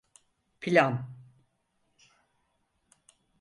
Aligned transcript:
Plan? 0.61 0.95